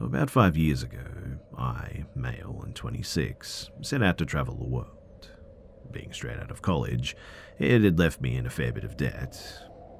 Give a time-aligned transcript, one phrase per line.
[0.00, 1.04] So, about five years ago,
[1.58, 5.28] I, male and 26, set out to travel the world.
[5.90, 7.14] Being straight out of college,
[7.58, 9.38] it had left me in a fair bit of debt,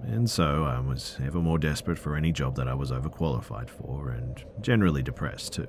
[0.02, 4.08] and so I was ever more desperate for any job that I was overqualified for,
[4.08, 5.68] and generally depressed too.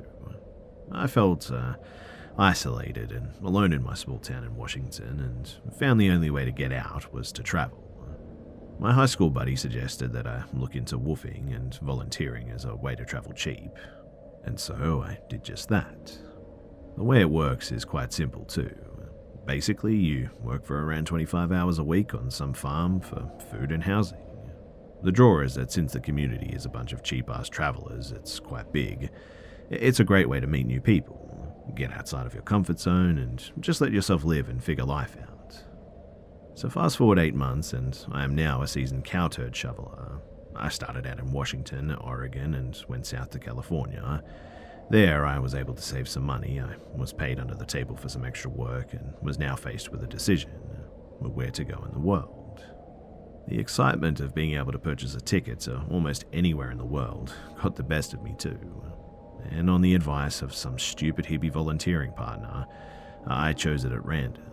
[0.94, 1.76] I felt uh,
[2.38, 6.52] isolated and alone in my small town in Washington, and found the only way to
[6.52, 7.92] get out was to travel.
[8.80, 12.96] My high school buddy suggested that I look into WWOOFing and volunteering as a way
[12.96, 13.70] to travel cheap,
[14.44, 16.18] and so I did just that.
[16.98, 18.76] The way it works is quite simple too.
[19.46, 23.84] Basically, you work for around 25 hours a week on some farm for food and
[23.84, 24.20] housing.
[25.04, 28.40] The draw is that since the community is a bunch of cheap ass travelers, it's
[28.40, 29.10] quite big.
[29.72, 33.52] It's a great way to meet new people, get outside of your comfort zone, and
[33.60, 35.64] just let yourself live and figure life out.
[36.54, 40.22] So, fast forward eight months, and I am now a seasoned cow turd shoveler.
[40.56, 44.24] I started out in Washington, Oregon, and went south to California.
[44.90, 46.60] There, I was able to save some money.
[46.60, 50.04] I was paid under the table for some extra work and was now faced with
[50.04, 50.52] a decision
[51.20, 52.64] where to go in the world.
[53.48, 57.34] The excitement of being able to purchase a ticket to almost anywhere in the world
[57.62, 58.60] got the best of me, too.
[59.50, 62.66] And on the advice of some stupid hippie volunteering partner,
[63.26, 64.44] I chose it at random.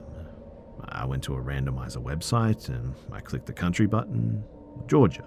[0.88, 4.44] I went to a randomizer website and I clicked the country button
[4.86, 5.24] Georgia,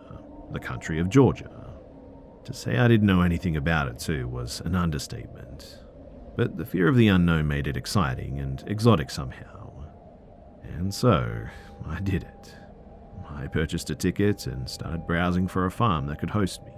[0.54, 1.50] the country of Georgia.
[2.46, 5.80] To say I didn't know anything about it, too, was an understatement.
[6.36, 9.86] But the fear of the unknown made it exciting and exotic somehow.
[10.64, 11.46] And so,
[11.86, 12.56] I did it.
[13.30, 16.74] I purchased a ticket and started browsing for a farm that could host me.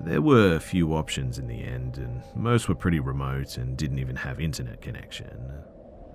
[0.00, 4.16] There were few options in the end, and most were pretty remote and didn't even
[4.16, 5.62] have internet connection.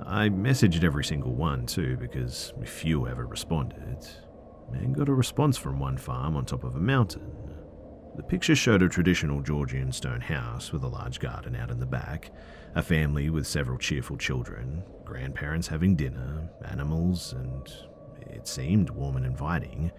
[0.05, 4.07] I messaged every single one too, because few ever responded,
[4.73, 7.31] and got a response from one farm on top of a mountain.
[8.15, 11.85] The picture showed a traditional Georgian stone house with a large garden out in the
[11.85, 12.31] back,
[12.75, 17.71] a family with several cheerful children, grandparents having dinner, animals, and
[18.21, 19.91] it seemed warm and inviting.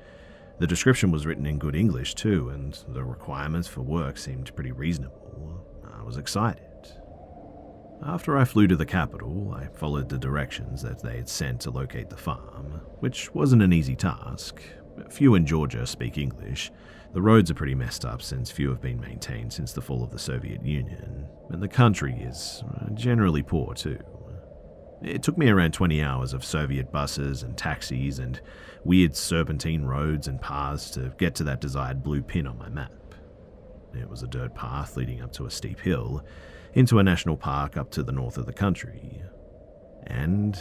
[0.59, 4.73] The description was written in good English too, and the requirements for work seemed pretty
[4.73, 5.65] reasonable.
[5.97, 6.68] I was excited.
[8.03, 11.71] After I flew to the capital, I followed the directions that they had sent to
[11.71, 14.63] locate the farm, which wasn't an easy task.
[15.11, 16.71] Few in Georgia speak English,
[17.13, 20.11] the roads are pretty messed up since few have been maintained since the fall of
[20.11, 23.99] the Soviet Union, and the country is uh, generally poor too.
[25.03, 28.41] It took me around 20 hours of Soviet buses and taxis and
[28.85, 32.93] weird serpentine roads and paths to get to that desired blue pin on my map.
[33.95, 36.25] It was a dirt path leading up to a steep hill,
[36.75, 39.23] into a national park up to the north of the country.
[40.07, 40.61] And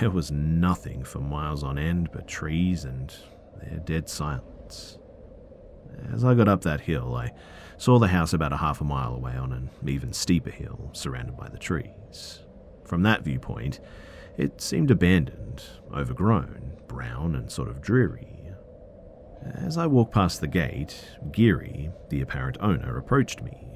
[0.00, 3.14] there was nothing for miles on end but trees and
[3.62, 4.98] their dead silence.
[6.12, 7.32] As I got up that hill, I
[7.76, 11.36] saw the house about a half a mile away on an even steeper hill, surrounded
[11.36, 12.40] by the trees.
[12.84, 13.80] From that viewpoint,
[14.36, 15.62] it seemed abandoned,
[15.94, 18.52] overgrown, brown, and sort of dreary.
[19.54, 21.02] As I walked past the gate,
[21.32, 23.69] Geary, the apparent owner, approached me.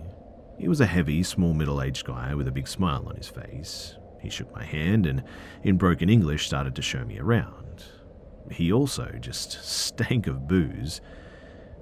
[0.59, 3.97] He was a heavy, small middle aged guy with a big smile on his face.
[4.21, 5.23] He shook my hand and,
[5.63, 7.85] in broken English, started to show me around.
[8.51, 11.01] He also just stank of booze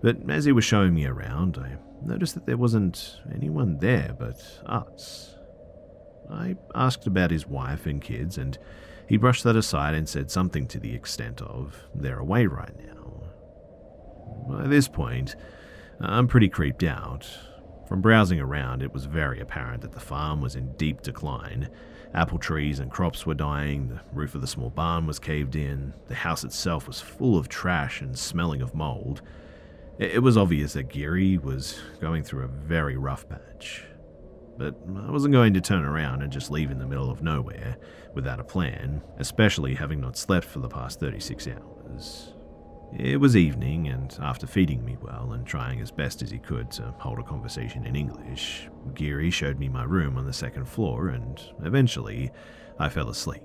[0.03, 4.43] but as he was showing me around, I noticed that there wasn't anyone there but
[4.67, 5.37] us.
[6.29, 8.59] I asked about his wife and kids, and
[9.09, 13.23] he brushed that aside and said something to the extent of, They're away right now.
[14.49, 15.37] By this point,
[16.01, 17.29] I'm pretty creeped out.
[17.93, 21.69] From browsing around, it was very apparent that the farm was in deep decline.
[22.15, 25.93] Apple trees and crops were dying, the roof of the small barn was caved in,
[26.09, 29.21] the house itself was full of trash and smelling of mold.
[29.99, 33.85] It was obvious that Geary was going through a very rough patch.
[34.57, 37.77] But I wasn't going to turn around and just leave in the middle of nowhere
[38.15, 42.33] without a plan, especially having not slept for the past 36 hours.
[42.99, 46.71] It was evening, and after feeding me well and trying as best as he could
[46.73, 51.09] to hold a conversation in English, Geary showed me my room on the second floor,
[51.09, 52.31] and eventually
[52.79, 53.43] I fell asleep.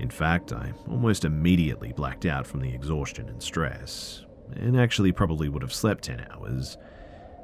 [0.00, 4.24] In fact, I almost immediately blacked out from the exhaustion and stress,
[4.56, 6.78] and actually probably would have slept 10 hours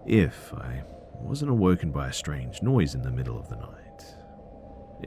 [0.06, 0.82] if I
[1.14, 4.04] wasn't awoken by a strange noise in the middle of the night.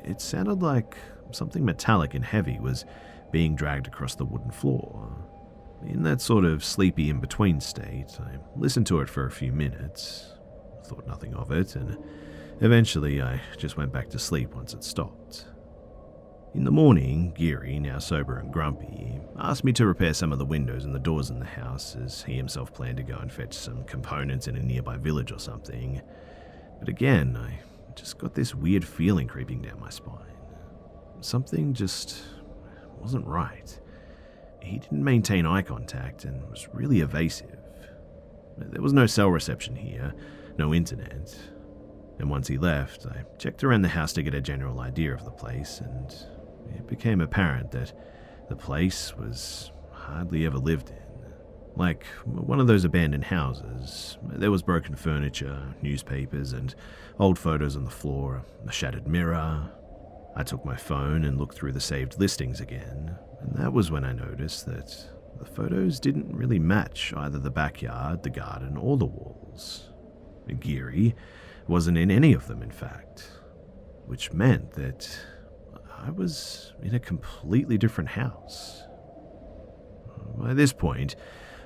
[0.06, 0.98] It sounded like
[1.32, 2.86] something metallic and heavy was
[3.32, 5.28] being dragged across the wooden floor.
[5.86, 9.52] In that sort of sleepy in between state, I listened to it for a few
[9.52, 10.34] minutes,
[10.86, 11.98] thought nothing of it, and
[12.62, 15.46] eventually I just went back to sleep once it stopped.
[16.54, 20.46] In the morning, Geary, now sober and grumpy, asked me to repair some of the
[20.46, 23.54] windows and the doors in the house, as he himself planned to go and fetch
[23.54, 26.02] some components in a nearby village or something.
[26.80, 27.60] But again, I
[27.96, 30.18] just got this weird feeling creeping down my spine.
[31.22, 32.24] Something just
[33.00, 33.80] wasn't right.
[34.62, 37.58] He didn't maintain eye contact and was really evasive.
[38.58, 40.14] There was no cell reception here,
[40.58, 41.38] no internet.
[42.20, 45.24] And once he left, I checked around the house to get a general idea of
[45.24, 46.12] the place, and
[46.76, 47.94] it became apparent that
[48.50, 50.96] the place was hardly ever lived in.
[51.76, 54.18] Like one of those abandoned houses.
[54.24, 56.74] There was broken furniture, newspapers, and
[57.20, 59.70] old photos on the floor, a shattered mirror.
[60.36, 64.04] I took my phone and looked through the saved listings again, and that was when
[64.04, 64.96] I noticed that
[65.40, 69.90] the photos didn't really match either the backyard, the garden, or the walls.
[70.60, 71.16] Geary
[71.68, 73.30] wasn't in any of them, in fact,
[74.06, 75.20] which meant that
[76.00, 78.84] I was in a completely different house.
[80.38, 81.16] By this point,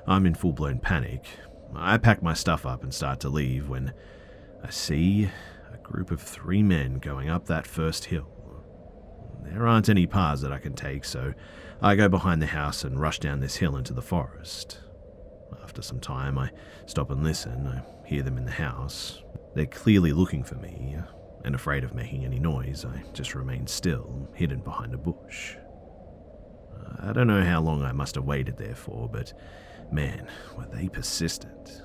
[0.07, 1.25] I'm in full blown panic.
[1.75, 3.93] I pack my stuff up and start to leave when
[4.63, 5.29] I see
[5.71, 8.40] a group of three men going up that first hill.
[9.43, 11.33] There aren't any paths that I can take, so
[11.81, 14.79] I go behind the house and rush down this hill into the forest.
[15.63, 16.51] After some time, I
[16.85, 17.67] stop and listen.
[17.67, 19.21] I hear them in the house.
[19.55, 20.97] They're clearly looking for me,
[21.43, 25.55] and afraid of making any noise, I just remain still, hidden behind a bush.
[26.99, 29.33] I don't know how long I must have waited there for, but
[29.91, 30.27] man,
[30.57, 31.81] were they persistent.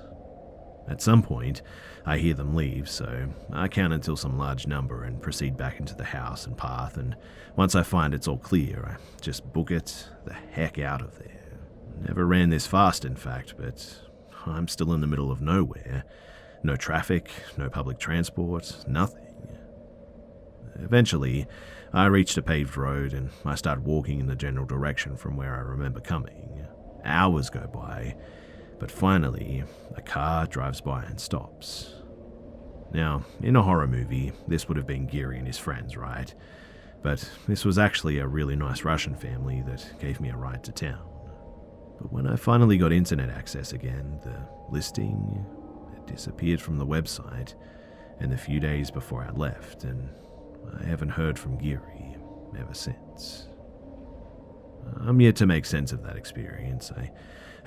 [0.87, 1.61] At some point,
[2.07, 5.93] I hear them leave, so I count until some large number and proceed back into
[5.93, 7.17] the house and path, and
[7.57, 11.59] once I find it's all clear, I just book it the heck out of there.
[12.07, 13.99] Never ran this fast, in fact, but
[14.45, 16.05] I'm still in the middle of nowhere.
[16.63, 19.57] No traffic, no public transport, nothing.
[20.75, 21.45] Eventually,
[21.91, 25.55] I reached a paved road and I start walking in the general direction from where
[25.55, 26.65] I remember coming.
[27.03, 28.15] Hours go by,
[28.79, 29.63] but finally,
[29.95, 31.93] a car drives by and stops.
[32.93, 36.33] Now, in a horror movie, this would have been Geary and his friends, right?
[37.03, 40.71] But this was actually a really nice Russian family that gave me a ride to
[40.71, 41.05] town.
[41.99, 44.35] But when I finally got internet access again, the
[44.69, 45.45] listing
[45.93, 47.55] had disappeared from the website,
[48.19, 50.09] and the few days before I left, and
[50.79, 52.15] I haven't heard from Geary
[52.57, 53.47] ever since.
[55.01, 56.91] I'm yet to make sense of that experience.
[56.91, 57.11] I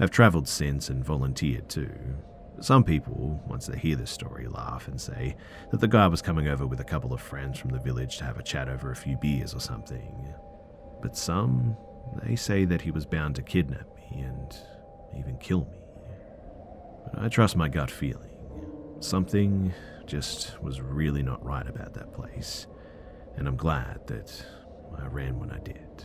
[0.00, 1.92] have travelled since and volunteered too.
[2.60, 5.36] Some people, once they hear this story, laugh and say
[5.70, 8.24] that the guy was coming over with a couple of friends from the village to
[8.24, 10.34] have a chat over a few beers or something.
[11.00, 11.76] But some,
[12.22, 14.54] they say that he was bound to kidnap me and
[15.16, 15.78] even kill me.
[17.14, 18.28] But I trust my gut feeling.
[18.98, 19.72] Something
[20.04, 22.66] just was really not right about that place
[23.36, 24.44] and I'm glad that
[24.98, 26.04] I ran when I did.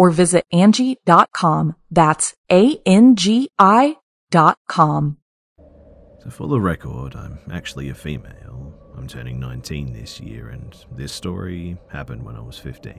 [0.00, 1.76] or visit Angi.com.
[1.90, 3.96] That's A-N-G-I
[4.30, 5.18] dot com.
[6.22, 8.74] So for the record, I'm actually a female.
[8.96, 12.98] I'm turning 19 this year, and this story happened when I was 15.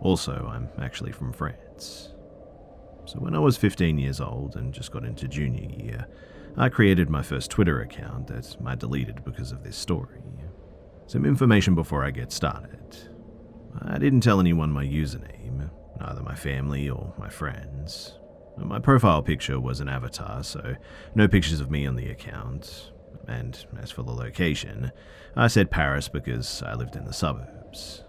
[0.00, 2.08] Also, I'm actually from France.
[3.04, 6.08] So when I was 15 years old and just got into junior year,
[6.56, 10.20] I created my first Twitter account that I deleted because of this story.
[11.06, 12.96] Some information before I get started.
[13.82, 18.18] I didn't tell anyone my username, neither my family or my friends.
[18.56, 20.74] My profile picture was an avatar, so
[21.14, 22.92] no pictures of me on the account.
[23.26, 24.90] And as for the location,
[25.36, 28.04] I said Paris because I lived in the suburbs.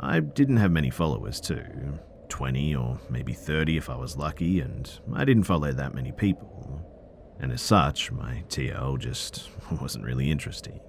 [0.00, 4.90] I didn't have many followers, too 20 or maybe 30 if I was lucky, and
[5.14, 6.82] I didn't follow that many people.
[7.38, 10.80] And as such, my TL just wasn't really interesting.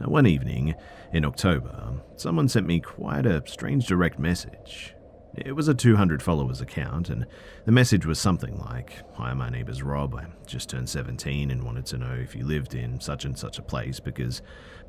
[0.00, 0.74] Now, One evening,
[1.12, 4.94] in October, someone sent me quite a strange direct message.
[5.36, 7.26] It was a 200 followers account, and
[7.64, 10.14] the message was something like Hi, my name is Rob.
[10.14, 13.58] I just turned 17 and wanted to know if you lived in such and such
[13.58, 14.42] a place because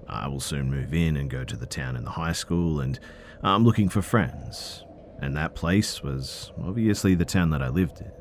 [0.07, 2.99] I will soon move in and go to the town and the high school, and
[3.43, 4.83] I'm looking for friends.
[5.21, 8.11] And that place was obviously the town that I lived in.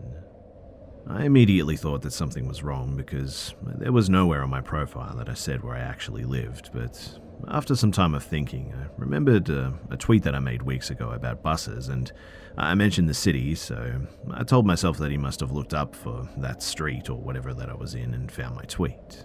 [1.06, 5.28] I immediately thought that something was wrong because there was nowhere on my profile that
[5.28, 9.70] I said where I actually lived, but after some time of thinking, I remembered uh,
[9.90, 12.10] a tweet that I made weeks ago about buses, and
[12.56, 14.00] I mentioned the city, so
[14.32, 17.70] I told myself that he must have looked up for that street or whatever that
[17.70, 19.24] I was in and found my tweet.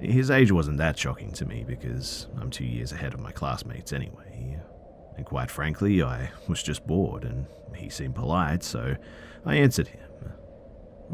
[0.00, 3.92] His age wasn't that shocking to me because I'm two years ahead of my classmates
[3.92, 4.60] anyway.
[5.16, 8.96] And quite frankly, I was just bored, and he seemed polite, so
[9.44, 10.00] I answered him.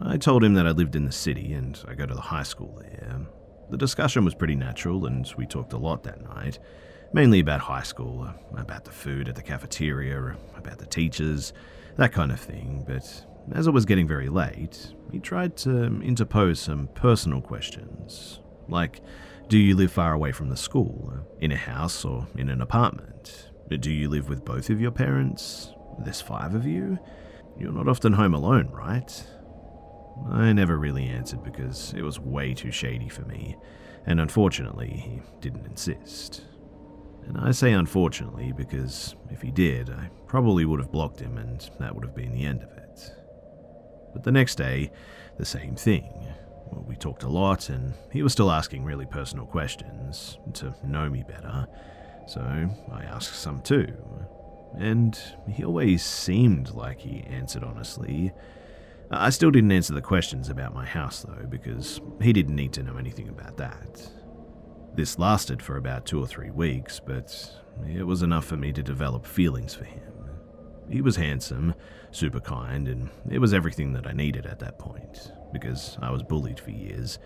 [0.01, 2.45] I told him that I lived in the city and I go to the high
[2.45, 3.21] school there.
[3.71, 6.59] The discussion was pretty natural, and we talked a lot that night,
[7.13, 11.53] mainly about high school, uh, about the food at the cafeteria, about the teachers,
[11.97, 12.85] that kind of thing.
[12.87, 19.01] But as it was getting very late, he tried to interpose some personal questions, like
[19.49, 22.61] Do you live far away from the school, uh, in a house or in an
[22.61, 23.51] apartment?
[23.69, 25.73] Do you live with both of your parents?
[25.99, 26.99] There's five of you?
[27.59, 29.27] You're not often home alone, right?
[30.31, 33.57] I never really answered because it was way too shady for me,
[34.07, 36.45] and unfortunately, he didn't insist.
[37.27, 41.69] And I say unfortunately because if he did, I probably would have blocked him and
[41.79, 43.13] that would have been the end of it.
[44.13, 44.91] But the next day,
[45.39, 46.27] the same thing.
[46.87, 51.23] We talked a lot, and he was still asking really personal questions to know me
[51.23, 51.67] better,
[52.27, 52.41] so
[52.91, 53.95] I asked some too.
[54.79, 55.19] And
[55.51, 58.33] he always seemed like he answered honestly.
[59.15, 62.83] I still didn't answer the questions about my house, though, because he didn't need to
[62.83, 64.11] know anything about that.
[64.95, 67.51] This lasted for about two or three weeks, but
[67.87, 70.03] it was enough for me to develop feelings for him.
[70.91, 71.75] He was handsome,
[72.11, 76.23] super kind, and it was everything that I needed at that point, because I was
[76.23, 77.19] bullied for years,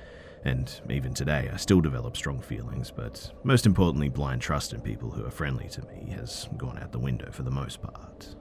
[0.44, 5.10] and even today I still develop strong feelings, but most importantly, blind trust in people
[5.10, 8.34] who are friendly to me has gone out the window for the most part.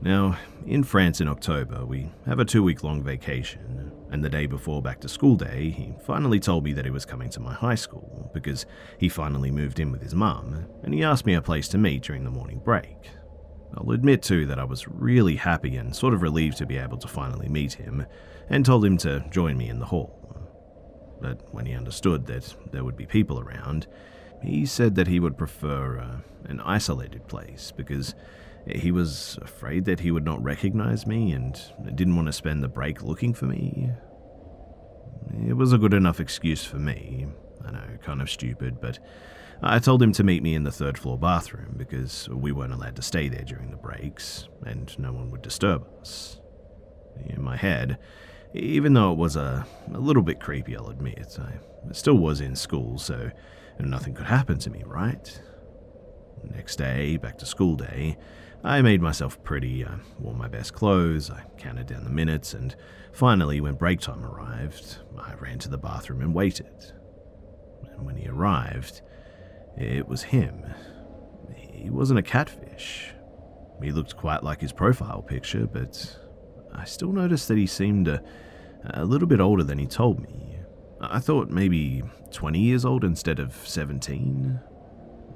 [0.00, 4.46] Now, in France in October, we have a two week long vacation, and the day
[4.46, 7.52] before back to school day, he finally told me that he was coming to my
[7.52, 8.64] high school because
[8.98, 12.02] he finally moved in with his mum, and he asked me a place to meet
[12.02, 13.10] during the morning break.
[13.76, 16.98] I'll admit too that I was really happy and sort of relieved to be able
[16.98, 18.06] to finally meet him,
[18.48, 20.14] and told him to join me in the hall.
[21.20, 23.88] But when he understood that there would be people around,
[24.42, 28.14] he said that he would prefer uh, an isolated place because
[28.76, 31.60] he was afraid that he would not recognize me and
[31.94, 33.90] didn't want to spend the break looking for me.
[35.46, 37.26] It was a good enough excuse for me.
[37.64, 38.98] I know, kind of stupid, but
[39.62, 42.96] I told him to meet me in the third floor bathroom because we weren't allowed
[42.96, 46.40] to stay there during the breaks and no one would disturb us.
[47.26, 47.98] In my head,
[48.54, 52.54] even though it was a, a little bit creepy, I'll admit, I still was in
[52.54, 53.30] school, so
[53.80, 55.40] nothing could happen to me, right?
[56.44, 58.16] Next day, back to school day,
[58.64, 62.74] I made myself pretty, I wore my best clothes, I counted down the minutes, and
[63.12, 66.92] finally, when break time arrived, I ran to the bathroom and waited.
[67.92, 69.02] And when he arrived,
[69.76, 70.64] it was him.
[71.56, 73.12] He wasn't a catfish.
[73.80, 76.18] He looked quite like his profile picture, but
[76.74, 78.22] I still noticed that he seemed a,
[78.90, 80.58] a little bit older than he told me.
[81.00, 84.60] I thought maybe 20 years old instead of 17.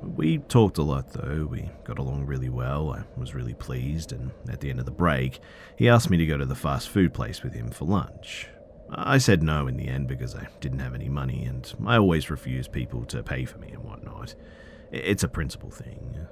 [0.04, 4.32] We talked a lot though, we got along really well, I was really pleased, and
[4.48, 5.40] at the end of the break,
[5.76, 8.48] he asked me to go to the fast food place with him for lunch.
[8.90, 12.30] I said no in the end because I didn't have any money, and I always
[12.30, 14.34] refuse people to pay for me and whatnot.
[14.90, 16.26] It's a principle thing.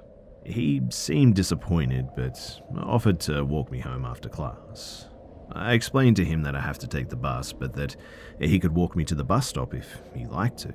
[0.45, 5.07] He seemed disappointed, but offered to walk me home after class.
[5.53, 7.95] I explained to him that I have to take the bus, but that
[8.39, 10.73] he could walk me to the bus stop if he liked to.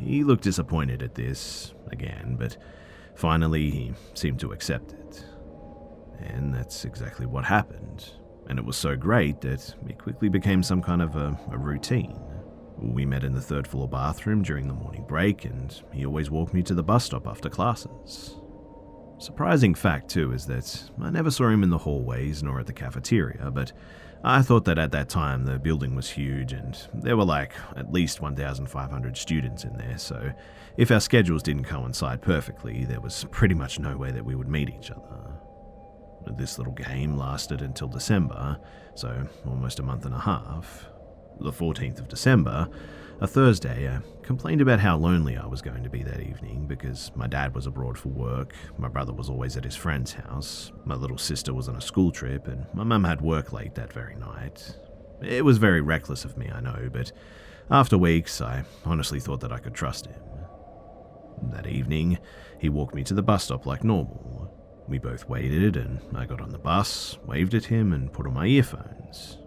[0.00, 2.56] He looked disappointed at this, again, but
[3.14, 5.24] finally he seemed to accept it.
[6.20, 8.10] And that's exactly what happened.
[8.48, 12.18] And it was so great that it quickly became some kind of a, a routine.
[12.78, 16.54] We met in the third floor bathroom during the morning break, and he always walked
[16.54, 18.36] me to the bus stop after classes.
[19.18, 22.72] Surprising fact, too, is that I never saw him in the hallways nor at the
[22.72, 23.72] cafeteria, but
[24.24, 27.92] I thought that at that time the building was huge and there were like at
[27.92, 30.32] least 1,500 students in there, so
[30.76, 34.48] if our schedules didn't coincide perfectly, there was pretty much no way that we would
[34.48, 35.18] meet each other.
[36.36, 38.58] This little game lasted until December,
[38.94, 40.86] so almost a month and a half.
[41.40, 42.68] The 14th of December,
[43.20, 47.10] a Thursday, I complained about how lonely I was going to be that evening because
[47.16, 50.94] my dad was abroad for work, my brother was always at his friend's house, my
[50.94, 54.14] little sister was on a school trip, and my mum had work late that very
[54.14, 54.76] night.
[55.20, 57.10] It was very reckless of me, I know, but
[57.70, 60.22] after weeks, I honestly thought that I could trust him.
[61.50, 62.18] That evening,
[62.60, 64.54] he walked me to the bus stop like normal.
[64.86, 68.34] We both waited, and I got on the bus, waved at him, and put on
[68.34, 69.38] my earphones.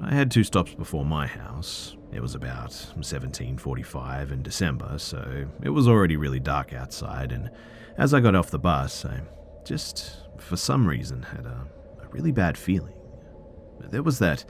[0.00, 1.96] I had two stops before my house.
[2.12, 7.50] It was about 17:45 in December, so it was already really dark outside, and
[7.96, 9.22] as I got off the bus, I
[9.64, 11.66] just for some reason had a,
[12.02, 12.94] a really bad feeling.
[13.80, 14.44] There was that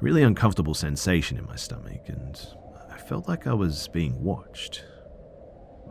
[0.00, 2.38] really uncomfortable sensation in my stomach, and
[2.90, 4.84] I felt like I was being watched.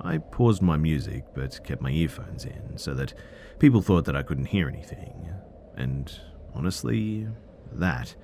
[0.02, 3.14] I paused my music but kept my earphones in so that
[3.60, 5.30] people thought that I couldn't hear anything.
[5.76, 6.12] And
[6.54, 7.28] honestly,
[7.74, 8.16] that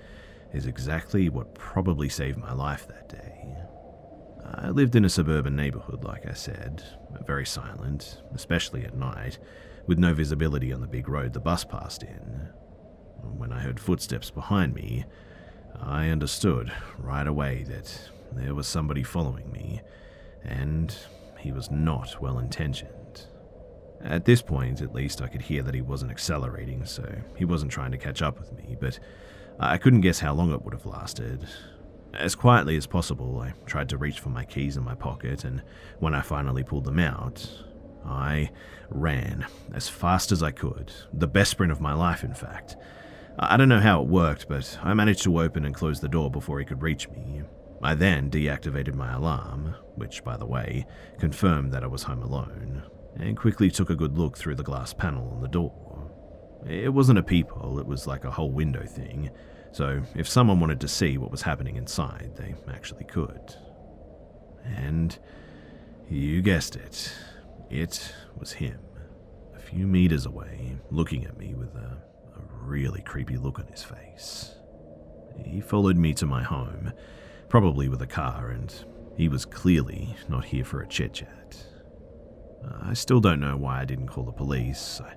[0.56, 3.56] is exactly what probably saved my life that day.
[4.54, 6.84] I lived in a suburban neighborhood, like I said,
[7.26, 9.38] very silent, especially at night,
[9.86, 12.50] with no visibility on the big road the bus passed in.
[13.38, 15.06] When I heard footsteps behind me,
[15.82, 19.82] I understood right away that there was somebody following me,
[20.44, 20.96] and
[21.40, 23.26] he was not well intentioned.
[24.02, 27.04] At this point, at least, I could hear that he wasn't accelerating, so
[27.36, 29.00] he wasn't trying to catch up with me, but
[29.60, 31.48] I couldn't guess how long it would have lasted.
[32.14, 35.62] As quietly as possible, I tried to reach for my keys in my pocket, and
[36.00, 37.48] when I finally pulled them out,
[38.06, 38.52] I
[38.90, 42.78] ran as fast as I could, the best sprint of my life, in fact.
[43.38, 46.32] I don't know how it worked, but I managed to open and close the door
[46.32, 47.42] before he could reach me.
[47.82, 50.86] I then deactivated my alarm, which, by the way,
[51.20, 52.84] confirmed that I was home alone,
[53.20, 55.85] and quickly took a good look through the glass panel on the door.
[56.68, 59.30] It wasn't a peephole, it was like a whole window thing,
[59.72, 63.56] so if someone wanted to see what was happening inside, they actually could.
[64.64, 65.18] And
[66.10, 67.14] you guessed it,
[67.70, 68.80] it was him,
[69.54, 71.98] a few meters away, looking at me with a,
[72.38, 74.56] a really creepy look on his face.
[75.44, 76.94] He followed me to my home,
[77.50, 78.74] probably with a car, and
[79.18, 81.66] he was clearly not here for a chit chat.
[82.82, 85.02] I still don't know why I didn't call the police.
[85.04, 85.16] I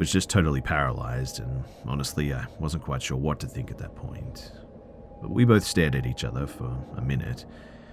[0.00, 3.94] was just totally paralyzed, and honestly, I wasn't quite sure what to think at that
[3.94, 4.50] point.
[5.20, 7.44] But we both stared at each other for a minute.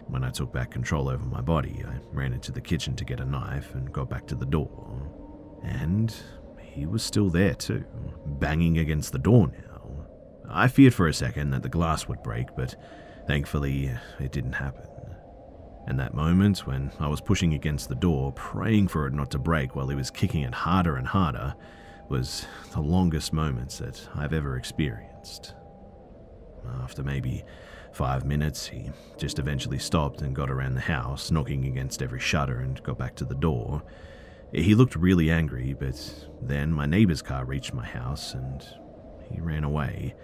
[0.08, 3.20] When I took back control over my body, I ran into the kitchen to get
[3.20, 5.12] a knife and got back to the door.
[5.64, 6.16] And
[6.62, 7.84] he was still there too,
[8.26, 10.06] banging against the door now.
[10.50, 12.74] I feared for a second that the glass would break, but
[13.28, 14.88] thankfully it didn't happen.
[15.88, 19.40] And that moment when I was pushing against the door, praying for it not to
[19.40, 21.54] break while he was kicking it harder and harder,
[22.10, 25.54] was the longest moments that I've ever experienced.
[26.82, 27.44] After maybe
[27.92, 32.60] five minutes, he just eventually stopped and got around the house, knocking against every shutter
[32.60, 33.84] and got back to the door.
[34.54, 38.66] He looked really angry, but then my neighbor's car reached my house and
[39.32, 40.16] he ran away,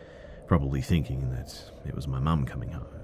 [0.48, 3.03] probably thinking that it was my mum coming home.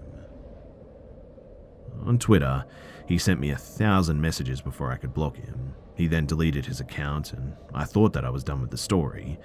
[2.05, 2.65] On Twitter,
[3.07, 6.79] he sent me a thousand messages before I could block him, he then deleted his
[6.79, 9.37] account, and I thought that I was done with the story.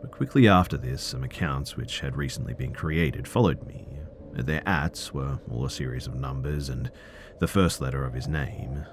[0.00, 3.86] But quickly after this, some accounts which had recently been created followed me.
[4.32, 6.90] Their ats were all a series of numbers and
[7.38, 8.84] the first letter of his name.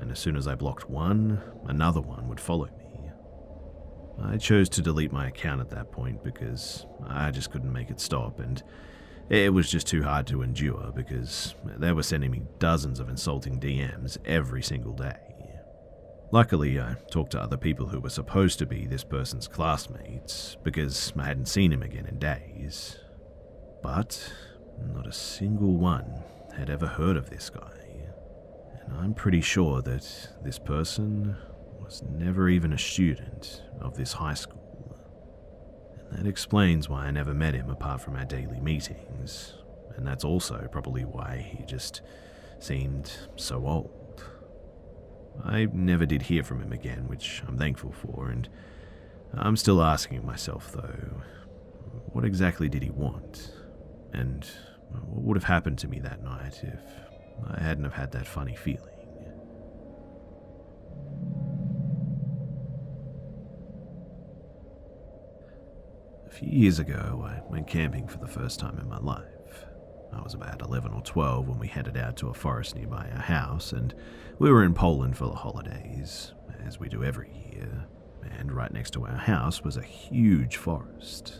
[0.00, 3.10] And as soon as I blocked one, another one would follow me.
[4.22, 8.00] I chose to delete my account at that point because I just couldn't make it
[8.00, 8.62] stop, and
[9.30, 13.58] it was just too hard to endure because they were sending me dozens of insulting
[13.58, 15.16] DMs every single day.
[16.30, 21.12] Luckily, I talked to other people who were supposed to be this person's classmates because
[21.16, 22.98] I hadn't seen him again in days.
[23.82, 24.32] But
[24.92, 26.24] not a single one
[26.56, 27.70] had ever heard of this guy.
[28.80, 30.06] And I'm pretty sure that
[30.42, 31.36] this person
[31.80, 34.63] was never even a student of this high school.
[36.14, 39.54] That explains why I never met him apart from our daily meetings.
[39.96, 42.02] And that's also probably why he just
[42.58, 44.24] seemed so old.
[45.44, 48.48] I never did hear from him again, which I'm thankful for, and
[49.34, 51.22] I'm still asking myself, though,
[52.12, 53.50] what exactly did he want?
[54.12, 54.44] And
[54.90, 56.80] what would have happened to me that night if
[57.48, 58.90] I hadn't have had that funny feeling.
[66.23, 69.66] A few years ago, I went camping for the first time in my life.
[70.12, 73.22] I was about 11 or 12 when we headed out to a forest nearby our
[73.22, 73.94] house, and
[74.40, 76.32] we were in Poland for the holidays,
[76.66, 77.86] as we do every year.
[78.36, 81.38] And right next to our house was a huge forest.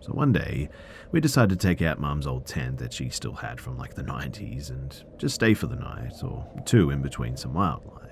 [0.00, 0.70] So one day,
[1.12, 4.02] we decided to take out Mum's old tent that she still had from like the
[4.02, 8.03] 90s and just stay for the night or two in between some wildlife.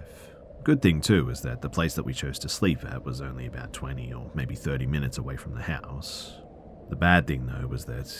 [0.65, 3.47] Good thing, too, is that the place that we chose to sleep at was only
[3.47, 6.39] about 20 or maybe 30 minutes away from the house.
[6.89, 8.17] The bad thing, though, was that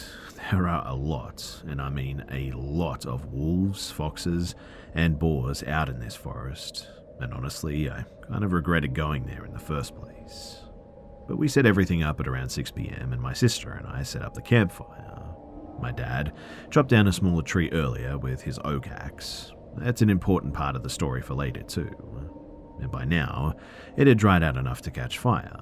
[0.51, 4.55] there are a lot, and I mean a lot of wolves, foxes,
[4.93, 6.89] and boars out in this forest,
[7.21, 10.63] and honestly, I kind of regretted going there in the first place.
[11.29, 14.21] But we set everything up at around 6 pm, and my sister and I set
[14.21, 15.33] up the campfire.
[15.79, 16.33] My dad
[16.71, 19.53] chopped down a smaller tree earlier with his oak axe.
[19.77, 22.22] That's an important part of the story for later, too.
[22.79, 23.55] And by now,
[23.97, 25.59] it had dried out enough to catch fire.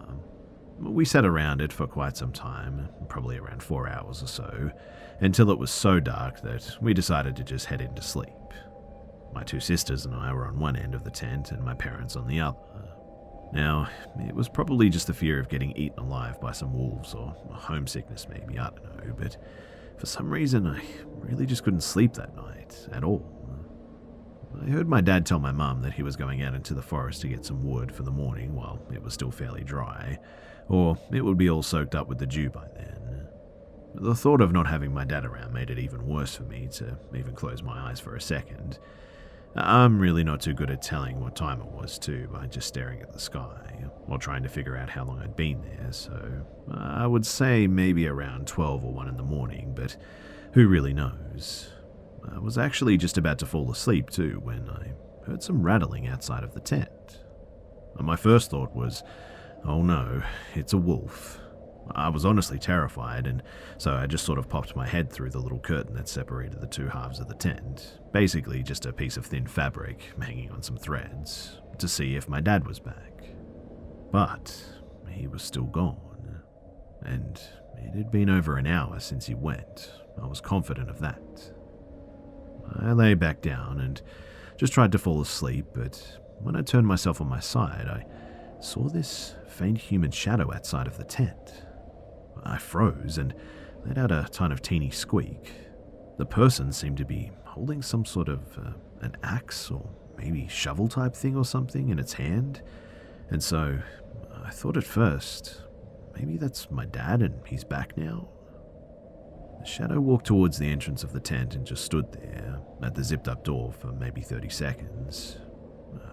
[0.80, 4.72] We sat around it for quite some time, probably around four hours or so,
[5.20, 8.30] until it was so dark that we decided to just head in to sleep.
[9.34, 12.16] My two sisters and I were on one end of the tent, and my parents
[12.16, 12.58] on the other.
[13.54, 17.36] Now, it was probably just the fear of getting eaten alive by some wolves or
[17.52, 19.38] homesickness, maybe, I don't know, but
[19.98, 20.82] for some reason I
[21.16, 23.41] really just couldn't sleep that night at all.
[24.60, 27.22] I heard my dad tell my mum that he was going out into the forest
[27.22, 30.20] to get some wood for the morning while it was still fairly dry,
[30.68, 33.28] or it would be all soaked up with the dew by then.
[33.96, 36.98] The thought of not having my dad around made it even worse for me to
[37.16, 38.80] even close my eyes for a second.
[39.54, 43.02] I'm really not too good at telling what time it was, too, by just staring
[43.02, 46.78] at the sky, while trying to figure out how long I'd been there, so uh,
[46.78, 49.98] I would say maybe around 12 or 1 in the morning, but
[50.54, 51.70] who really knows?
[52.30, 54.94] I was actually just about to fall asleep, too, when I
[55.26, 57.20] heard some rattling outside of the tent.
[57.98, 59.04] And my first thought was,
[59.66, 60.22] oh no,
[60.56, 61.40] it's a wolf.
[61.94, 63.44] I was honestly terrified, and
[63.78, 66.68] so I just sort of popped my head through the little curtain that separated the
[66.68, 70.78] two halves of the tent, basically just a piece of thin fabric hanging on some
[70.78, 73.26] threads, to see if my dad was back.
[74.12, 74.64] But
[75.10, 76.42] he was still gone,
[77.02, 77.42] and
[77.78, 79.92] it had been over an hour since he went.
[80.22, 81.54] I was confident of that.
[82.80, 84.02] I lay back down and
[84.58, 88.06] just tried to fall asleep, but when I turned myself on my side, I
[88.62, 91.66] saw this faint human shadow outside of the tent.
[92.44, 93.34] I froze and
[93.86, 95.52] let out a kind of teeny squeak.
[96.18, 100.88] The person seemed to be holding some sort of uh, an axe or maybe shovel
[100.88, 102.62] type thing or something in its hand.
[103.30, 103.80] And so
[104.44, 105.62] I thought at first,
[106.16, 108.30] maybe that's my dad and he's back now.
[109.62, 113.04] The shadow walked towards the entrance of the tent and just stood there at the
[113.04, 115.38] zipped up door for maybe 30 seconds.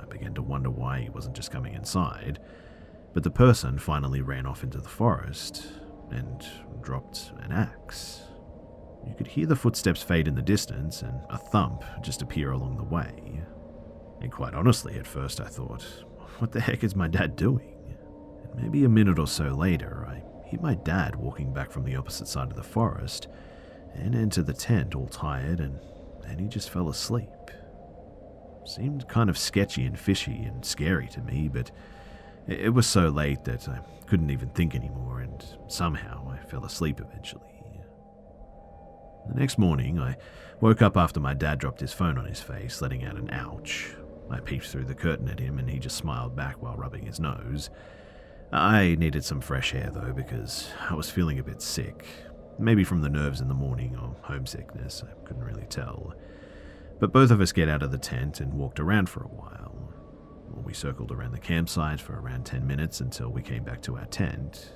[0.01, 2.41] I began to wonder why he wasn't just coming inside,
[3.15, 5.67] but the person finally ran off into the forest,
[6.11, 6.47] and
[6.83, 8.23] dropped an axe.
[9.07, 12.77] You could hear the footsteps fade in the distance and a thump just appear along
[12.77, 13.43] the way.
[14.21, 15.83] And quite honestly, at first I thought,
[16.39, 17.97] what the heck is my dad doing?
[18.43, 20.07] And maybe a minute or so later,
[20.49, 23.29] Hear my dad walking back from the opposite side of the forest
[23.95, 25.79] and enter the tent all tired, and
[26.23, 27.29] then he just fell asleep.
[28.65, 31.71] Seemed kind of sketchy and fishy and scary to me, but
[32.47, 36.99] it was so late that I couldn't even think anymore, and somehow I fell asleep
[36.99, 37.43] eventually.
[39.29, 40.17] The next morning, I
[40.63, 43.95] woke up after my dad dropped his phone on his face, letting out an ouch.
[44.31, 47.21] I peeped through the curtain at him, and he just smiled back while rubbing his
[47.21, 47.69] nose.
[48.53, 52.07] I needed some fresh air, though, because I was feeling a bit sick.
[52.59, 56.15] Maybe from the nerves in the morning or homesickness, I couldn't really tell.
[56.99, 59.93] But both of us get out of the tent and walked around for a while.
[60.65, 64.07] We circled around the campsite for around 10 minutes until we came back to our
[64.07, 64.73] tent.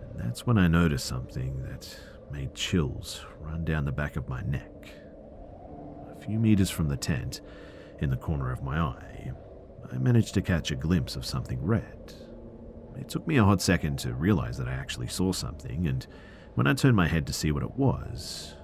[0.00, 1.98] And that's when I noticed something that
[2.30, 4.90] made chills run down the back of my neck.
[6.10, 7.40] A few meters from the tent,
[8.00, 9.32] in the corner of my eye,
[9.92, 12.14] I managed to catch a glimpse of something red.
[12.98, 16.06] It took me a hot second to realize that I actually saw something, and
[16.54, 18.54] when I turned my head to see what it was,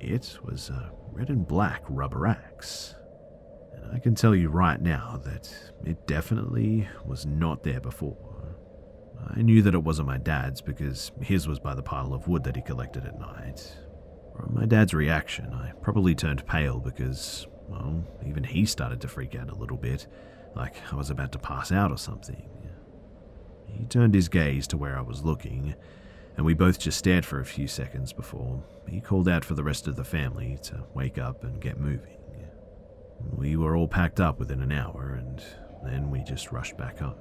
[0.00, 2.94] it was a red and black rubber axe.
[3.74, 5.52] And I can tell you right now that
[5.84, 8.56] it definitely was not there before.
[9.34, 12.44] I knew that it wasn't my dad's because his was by the pile of wood
[12.44, 13.76] that he collected at night.
[14.36, 19.34] From my dad's reaction, I probably turned pale because, well, even he started to freak
[19.34, 20.06] out a little bit,
[20.54, 22.48] like I was about to pass out or something.
[23.72, 25.74] He turned his gaze to where I was looking,
[26.36, 29.64] and we both just stared for a few seconds before he called out for the
[29.64, 32.16] rest of the family to wake up and get moving.
[33.32, 35.42] We were all packed up within an hour, and
[35.84, 37.16] then we just rushed back home.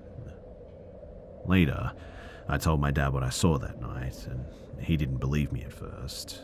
[1.46, 1.92] Later,
[2.48, 4.46] I told my dad what I saw that night, and
[4.80, 6.42] he didn't believe me at first.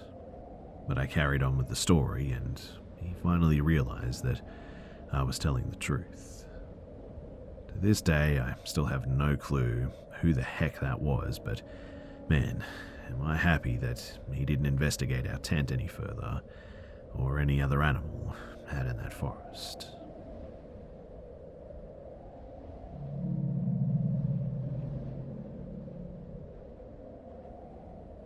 [0.87, 2.61] But I carried on with the story, and
[2.97, 4.41] he finally realized that
[5.11, 6.32] I was telling the truth.
[7.73, 11.61] To this day, I still have no clue who the heck that was, but
[12.29, 12.63] man,
[13.09, 16.41] am I happy that he didn't investigate our tent any further,
[17.15, 18.35] or any other animal
[18.67, 19.87] had in that forest.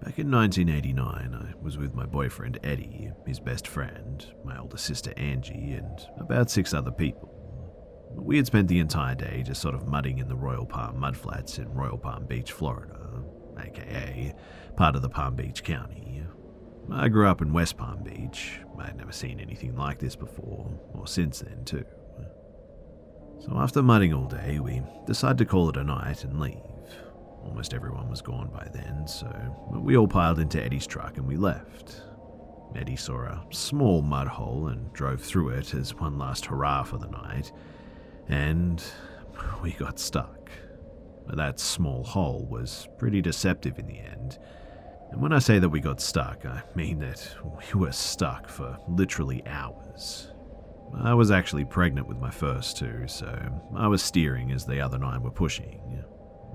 [0.03, 5.13] Back in 1989, I was with my boyfriend Eddie, his best friend, my older sister
[5.17, 7.36] Angie, and about six other people.
[8.17, 11.59] We had spent the entire day just sort of mudding in the Royal Palm mudflats
[11.59, 13.23] in Royal Palm Beach, Florida,
[13.59, 14.33] aka
[14.75, 16.23] part of the Palm Beach County.
[16.91, 18.59] I grew up in West Palm Beach.
[18.79, 21.85] I'd never seen anything like this before, or since then, too.
[23.39, 26.57] So after mudding all day, we decided to call it a night and leave.
[27.43, 29.29] Almost everyone was gone by then, so
[29.69, 32.01] we all piled into Eddie's truck and we left.
[32.75, 36.97] Eddie saw a small mud hole and drove through it as one last hurrah for
[36.97, 37.51] the night,
[38.27, 38.83] and
[39.61, 40.51] we got stuck.
[41.27, 44.39] That small hole was pretty deceptive in the end.
[45.11, 48.77] And when I say that we got stuck, I mean that we were stuck for
[48.87, 50.31] literally hours.
[50.93, 53.37] I was actually pregnant with my first two, so
[53.75, 56.03] I was steering as the other nine were pushing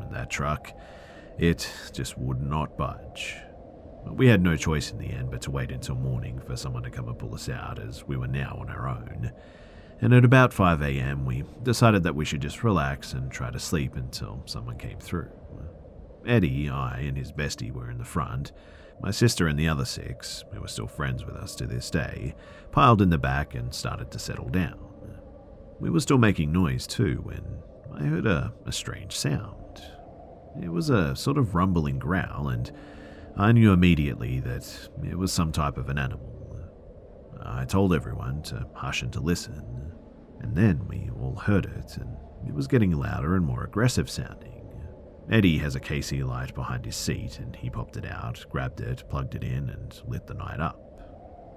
[0.01, 0.73] And that truck.
[1.39, 3.37] It just would not budge.
[4.07, 6.91] We had no choice in the end but to wait until morning for someone to
[6.91, 9.33] come and pull us out, as we were now on our own.
[10.03, 13.61] And at about 5 am, we decided that we should just relax and try to
[13.61, 15.31] sleep until someone came through.
[16.27, 18.51] Eddie, I, and his bestie were in the front.
[19.01, 22.35] My sister and the other six, who are still friends with us to this day,
[22.73, 24.79] piled in the back and started to settle down.
[25.79, 27.45] We were still making noise too when
[27.95, 29.83] I heard a, a strange sound.
[30.61, 32.73] It was a sort of rumbling growl, and
[33.37, 36.32] I knew immediately that it was some type of an animal.
[37.45, 39.93] I told everyone to hush and to listen,
[40.41, 44.69] and then we all heard it, and it was getting louder and more aggressive sounding.
[45.31, 49.05] Eddie has a KC light behind his seat, and he popped it out, grabbed it,
[49.09, 50.79] plugged it in, and lit the night up.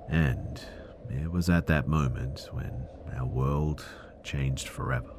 [0.09, 0.63] And
[1.09, 3.83] it was at that moment when our world
[4.23, 5.11] changed forever.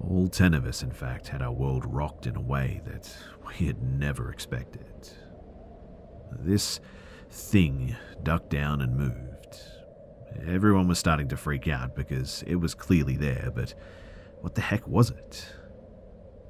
[0.00, 3.14] All ten of us, in fact, had our world rocked in a way that
[3.46, 5.10] we had never expected.
[6.38, 6.80] This
[7.30, 9.58] thing ducked down and moved.
[10.46, 13.74] Everyone was starting to freak out because it was clearly there, but
[14.40, 15.46] what the heck was it?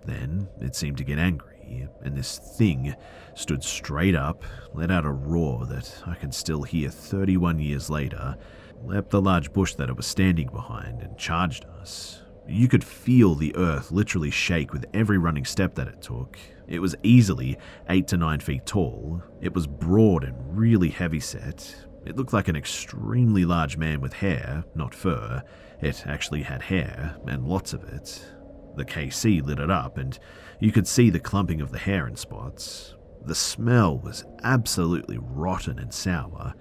[0.05, 2.95] Then it seemed to get angry, and this thing
[3.35, 8.37] stood straight up, let out a roar that I can still hear 31 years later,
[8.83, 12.23] leapt the large bush that it was standing behind, and charged us.
[12.51, 16.37] You could feel the earth literally shake with every running step that it took.
[16.67, 17.57] It was easily
[17.89, 19.23] 8 to 9 feet tall.
[19.41, 21.87] It was broad and really heavy set.
[22.05, 25.45] It looked like an extremely large man with hair, not fur.
[25.81, 28.27] It actually had hair, and lots of it.
[28.75, 30.19] The KC lit it up, and
[30.59, 32.97] you could see the clumping of the hair in spots.
[33.25, 36.55] The smell was absolutely rotten and sour,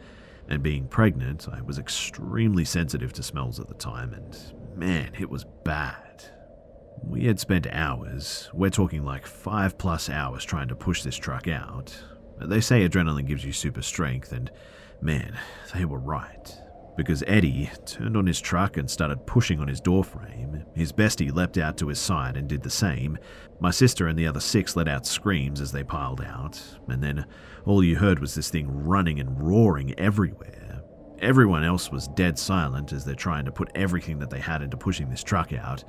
[0.49, 4.37] and being pregnant, I was extremely sensitive to smells at the time, and
[4.75, 6.23] man, it was bad.
[7.03, 11.47] We had spent hours, we're talking like five plus hours, trying to push this truck
[11.47, 11.95] out.
[12.41, 14.51] They say adrenaline gives you super strength, and
[15.01, 15.37] man,
[15.73, 16.53] they were right.
[16.97, 20.65] Because Eddie turned on his truck and started pushing on his doorframe.
[20.75, 23.17] His bestie leapt out to his side and did the same.
[23.61, 27.25] My sister and the other six let out screams as they piled out, and then
[27.69, 30.81] all you heard was this thing running and roaring everywhere.
[31.19, 34.75] Everyone else was dead silent as they're trying to put everything that they had into
[34.75, 35.83] pushing this truck out.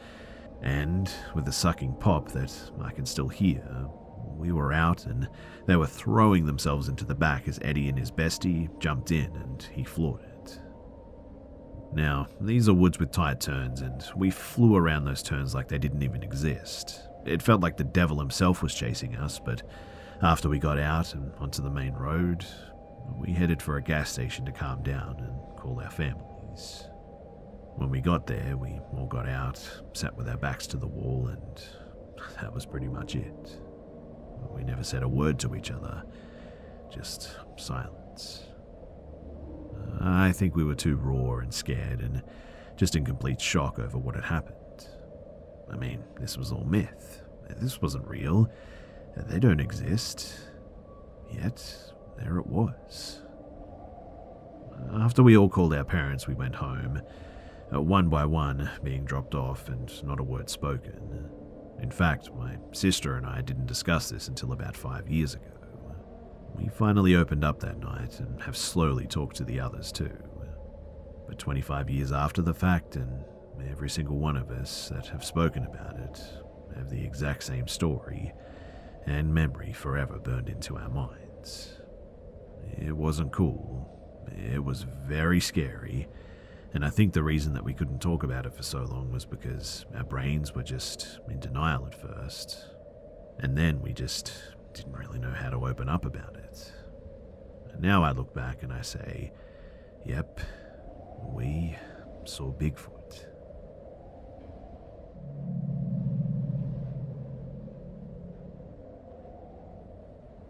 [0.61, 3.65] And with a sucking pop that I can still hear,
[4.37, 5.27] we were out and
[5.65, 9.67] they were throwing themselves into the back as Eddie and his bestie jumped in and
[9.73, 10.61] he floored it.
[11.95, 15.79] Now, these are woods with tight turns, and we flew around those turns like they
[15.79, 17.01] didn't even exist.
[17.25, 19.63] It felt like the devil himself was chasing us, but
[20.23, 22.45] after we got out and onto the main road,
[23.17, 26.85] we headed for a gas station to calm down and call our families.
[27.77, 29.59] When we got there, we all got out,
[29.95, 31.65] sat with our backs to the wall, and
[32.41, 33.59] that was pretty much it.
[34.55, 36.03] We never said a word to each other,
[36.93, 38.45] just silence.
[40.01, 42.23] I think we were too raw and scared and
[42.77, 44.57] just in complete shock over what had happened.
[45.71, 47.23] I mean, this was all myth.
[47.59, 48.51] This wasn't real.
[49.17, 50.35] They don't exist.
[51.31, 51.77] Yet,
[52.19, 53.21] there it was.
[54.95, 57.01] After we all called our parents, we went home,
[57.73, 61.29] uh, one by one being dropped off and not a word spoken.
[61.81, 65.45] In fact, my sister and I didn't discuss this until about five years ago.
[66.57, 70.17] We finally opened up that night and have slowly talked to the others too.
[71.29, 73.25] But 25 years after the fact, and
[73.71, 76.21] every single one of us that have spoken about it
[76.77, 78.33] have the exact same story
[79.11, 81.81] and memory forever burned into our minds.
[82.79, 83.89] It wasn't cool.
[84.53, 86.07] It was very scary,
[86.73, 89.25] and I think the reason that we couldn't talk about it for so long was
[89.25, 92.69] because our brains were just in denial at first.
[93.41, 94.33] And then we just
[94.75, 96.73] didn't really know how to open up about it.
[97.73, 99.33] And now I look back and I say,
[100.07, 100.41] yep,
[101.35, 101.75] we
[102.25, 103.00] saw Bigfoot.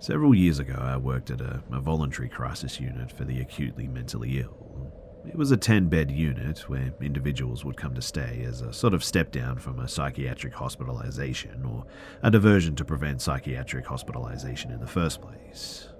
[0.00, 4.40] Several years ago, I worked at a, a, voluntary crisis unit for the acutely mentally
[4.40, 4.90] ill.
[5.28, 8.94] It was a 10 bed unit where individuals would come to stay as a sort
[8.94, 11.84] of step down from a psychiatric hospitalization or
[12.22, 15.90] a diversion to prevent psychiatric hospitalization in the first place.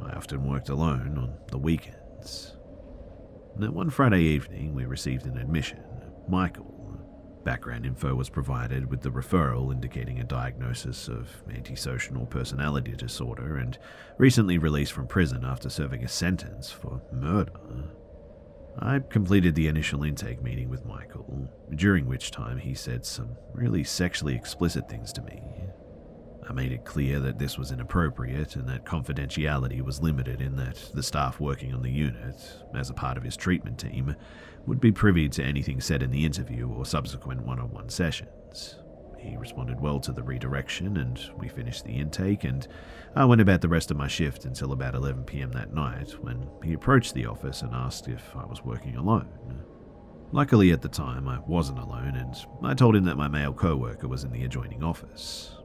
[0.00, 2.56] I often worked alone on the weekends.
[3.58, 5.82] Now, one Friday evening, we received an admission.
[6.28, 6.73] Michael,
[7.44, 13.78] Background info was provided with the referral indicating a diagnosis of antisocial personality disorder and
[14.16, 17.52] recently released from prison after serving a sentence for murder.
[18.78, 23.84] I completed the initial intake meeting with Michael, during which time he said some really
[23.84, 25.42] sexually explicit things to me.
[26.48, 30.90] I made it clear that this was inappropriate and that confidentiality was limited in that
[30.92, 32.36] the staff working on the unit,
[32.74, 34.14] as a part of his treatment team,
[34.66, 38.76] would be privy to anything said in the interview or subsequent one on one sessions.
[39.18, 42.68] He responded well to the redirection, and we finished the intake, and
[43.16, 46.46] I went about the rest of my shift until about 11 pm that night when
[46.62, 49.64] he approached the office and asked if I was working alone.
[50.30, 53.76] Luckily, at the time, I wasn't alone, and I told him that my male co
[53.76, 55.56] worker was in the adjoining office.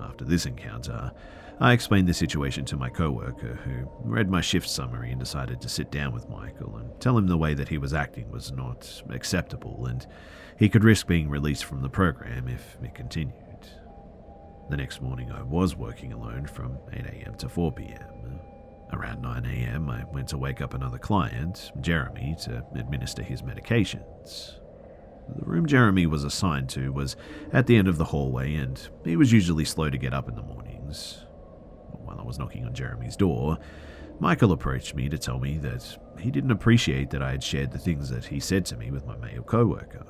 [0.00, 1.12] After this encounter,
[1.60, 5.68] I explained the situation to my coworker, who read my shift summary and decided to
[5.68, 9.02] sit down with Michael and tell him the way that he was acting was not
[9.10, 10.06] acceptable and
[10.58, 13.34] he could risk being released from the program if it continued.
[14.70, 18.40] The next morning, I was working alone from 8am to 4pm.
[18.92, 24.58] Around 9am, I went to wake up another client, Jeremy, to administer his medications.
[25.28, 27.16] The room Jeremy was assigned to was
[27.52, 30.34] at the end of the hallway, and he was usually slow to get up in
[30.34, 31.24] the mornings.
[31.92, 33.58] While I was knocking on Jeremy's door,
[34.20, 37.78] Michael approached me to tell me that he didn't appreciate that I had shared the
[37.78, 40.06] things that he said to me with my male coworker.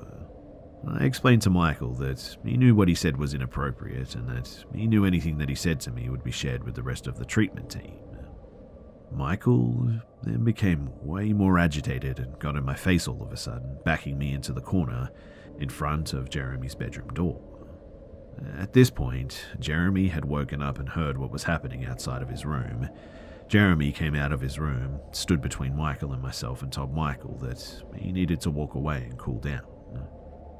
[0.87, 4.85] I explained to Michael that he knew what he said was inappropriate and that he
[4.85, 7.25] knew anything that he said to me would be shared with the rest of the
[7.25, 7.97] treatment team.
[9.15, 9.91] Michael
[10.23, 14.17] then became way more agitated and got in my face all of a sudden, backing
[14.17, 15.09] me into the corner
[15.59, 17.41] in front of Jeremy's bedroom door.
[18.57, 22.45] At this point, Jeremy had woken up and heard what was happening outside of his
[22.45, 22.89] room.
[23.47, 27.83] Jeremy came out of his room, stood between Michael and myself, and told Michael that
[27.95, 29.61] he needed to walk away and cool down.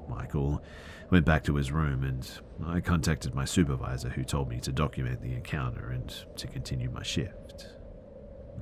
[0.07, 0.63] Michael
[1.09, 2.29] went back to his room, and
[2.65, 7.03] I contacted my supervisor, who told me to document the encounter and to continue my
[7.03, 7.74] shift.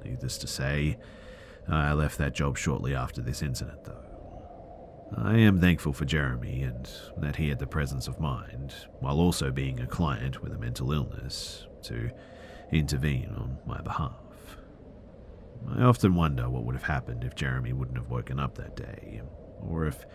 [0.04, 0.98] Needless to say,
[1.68, 4.00] I left that job shortly after this incident, though.
[5.16, 9.52] I am thankful for Jeremy and that he had the presence of mind, while also
[9.52, 12.10] being a client with a mental illness, to
[12.72, 14.14] intervene on my behalf.
[15.70, 19.22] I often wonder what would have happened if Jeremy wouldn't have woken up that day,
[19.62, 20.06] or if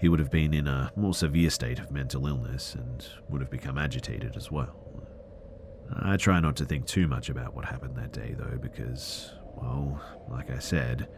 [0.00, 3.50] he would have been in a more severe state of mental illness and would have
[3.50, 4.87] become agitated as well.
[5.94, 10.00] I try not to think too much about what happened that day, though, because, well,
[10.28, 11.08] like I said,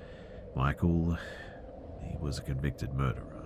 [0.54, 1.16] Michael,
[2.02, 3.40] he was a convicted murderer.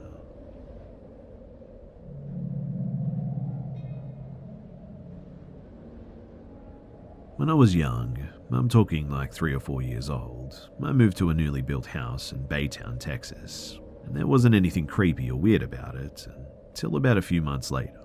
[7.37, 8.16] When I was young,
[8.52, 12.30] I'm talking like three or four years old, I moved to a newly built house
[12.30, 16.28] in Baytown, Texas, and there wasn't anything creepy or weird about it
[16.68, 17.98] until about a few months later.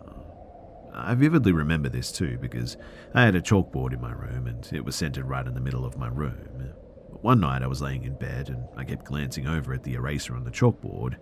[0.94, 2.78] I vividly remember this too because
[3.14, 5.86] I had a chalkboard in my room and it was centered right in the middle
[5.86, 6.74] of my room.
[7.22, 10.36] One night I was laying in bed and I kept glancing over at the eraser
[10.36, 11.18] on the chalkboard,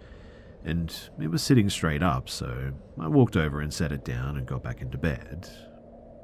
[0.63, 4.45] and it was sitting straight up, so I walked over and set it down and
[4.45, 5.49] got back into bed.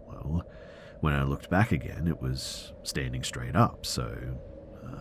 [0.07, 0.43] Well,
[0.99, 4.15] when I looked back again, it was standing straight up, so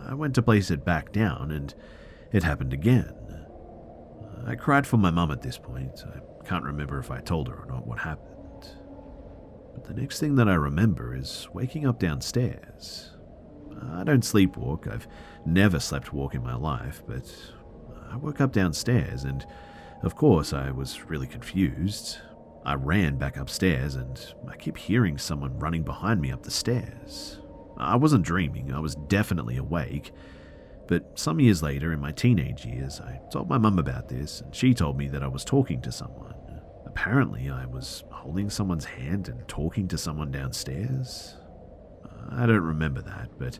[0.07, 1.73] I went to place it back down and
[2.31, 3.13] it happened again.
[4.45, 6.03] I cried for my mum at this point.
[6.05, 8.32] I can't remember if I told her or not what happened.
[9.73, 13.11] But the next thing that I remember is waking up downstairs.
[13.91, 15.07] I don't sleepwalk, I've
[15.45, 17.33] never slept walk in my life, but
[18.11, 19.45] I woke up downstairs and,
[20.03, 22.19] of course, I was really confused.
[22.65, 24.19] I ran back upstairs and
[24.49, 27.39] I keep hearing someone running behind me up the stairs.
[27.77, 30.11] I wasn't dreaming, I was definitely awake.
[30.87, 34.53] But some years later, in my teenage years, I told my mum about this, and
[34.53, 36.35] she told me that I was talking to someone.
[36.95, 41.35] Apparently, I was holding someone's hand and talking to someone downstairs.
[42.05, 43.57] Uh, I don't remember that, but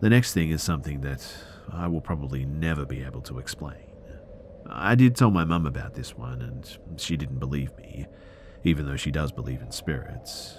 [0.00, 1.26] the next thing is something that
[1.72, 3.90] I will probably never be able to explain.
[4.70, 8.06] I did tell my mum about this one, and she didn't believe me,
[8.62, 10.56] even though she does believe in spirits.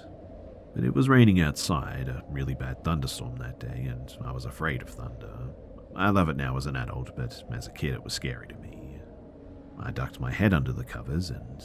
[0.75, 4.81] But it was raining outside, a really bad thunderstorm that day, and I was afraid
[4.81, 5.53] of thunder.
[5.95, 8.55] I love it now as an adult, but as a kid it was scary to
[8.55, 8.99] me.
[9.79, 11.63] I ducked my head under the covers, and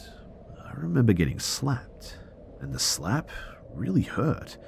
[0.71, 2.19] I remember getting slapped.
[2.61, 3.31] And the slap
[3.75, 4.59] really hurt.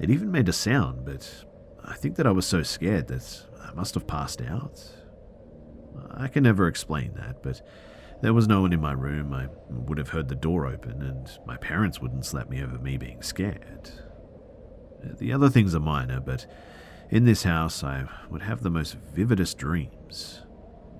[0.00, 1.44] It even made a sound, but
[1.84, 4.80] I think that I was so scared that I must have passed out.
[6.10, 7.62] I can never explain that, but
[8.20, 9.32] there was no one in my room.
[9.32, 12.96] I would have heard the door open, and my parents wouldn't slap me over me
[12.96, 13.90] being scared.
[15.18, 16.46] The other things are minor, but
[17.10, 20.42] in this house I would have the most vividest dreams.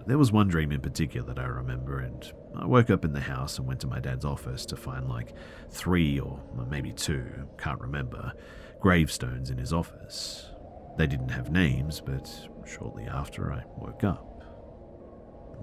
[0.07, 3.21] There was one dream in particular that I remember, and I woke up in the
[3.21, 5.35] house and went to my dad's office to find like
[5.71, 7.25] three or maybe two,
[7.59, 8.33] can't remember,
[8.81, 10.51] gravestones in his office.
[10.97, 12.29] They didn't have names, but
[12.67, 14.25] shortly after I woke up.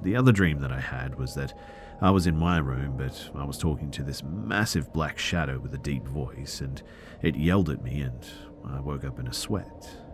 [0.03, 1.57] The other dream that I had was that
[2.01, 5.73] I was in my room, but I was talking to this massive black shadow with
[5.73, 6.81] a deep voice, and
[7.21, 8.25] it yelled at me, and
[8.65, 10.04] I woke up in a sweat.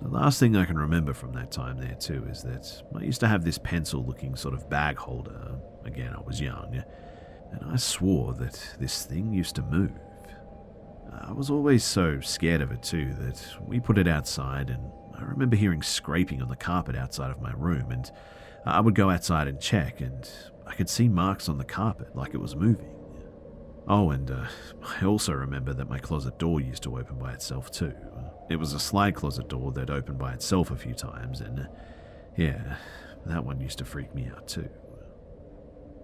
[0.00, 3.20] The last thing I can remember from that time there, too, is that I used
[3.20, 5.56] to have this pencil looking sort of bag holder.
[5.84, 6.82] Again, I was young,
[7.52, 9.92] and I swore that this thing used to move.
[11.10, 15.22] I was always so scared of it, too, that we put it outside, and I
[15.22, 18.10] remember hearing scraping on the carpet outside of my room, and
[18.64, 20.30] I would go outside and check, and
[20.66, 22.94] I could see marks on the carpet like it was moving.
[23.88, 24.44] Oh, and uh,
[25.00, 27.94] I also remember that my closet door used to open by itself too.
[28.48, 31.68] It was a slide closet door that opened by itself a few times, and
[32.36, 32.76] yeah,
[33.26, 34.68] that one used to freak me out too.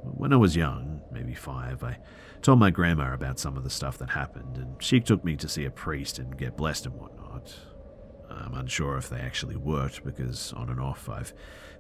[0.03, 1.99] When I was young, maybe five, I
[2.43, 5.49] told my grandma about some of the stuff that happened, and she took me to
[5.49, 7.55] see a priest and get blessed and whatnot.
[8.31, 11.33] I'm unsure if they actually worked because on and off I've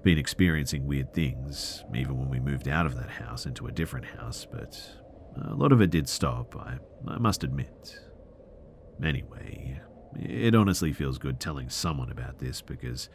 [0.03, 4.07] been experiencing weird things, even when we moved out of that house into a different
[4.07, 4.81] house, but
[5.51, 7.99] a lot of it did stop, I, I must admit.
[9.03, 9.81] Anyway,
[10.21, 13.09] it honestly feels good telling someone about this because,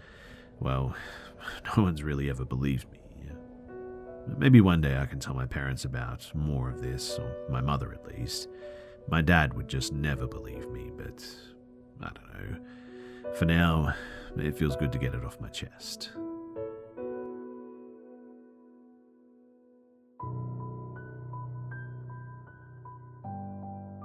[0.59, 0.95] well,
[1.77, 2.99] no one's really ever believed me.
[4.37, 7.91] Maybe one day I can tell my parents about more of this, or my mother
[7.93, 8.47] at least.
[9.07, 11.25] My dad would just never believe me, but
[12.01, 13.33] I don't know.
[13.33, 13.93] For now,
[14.37, 16.11] it feels good to get it off my chest.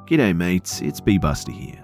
[0.06, 1.83] G'day, mates, it's B Buster here.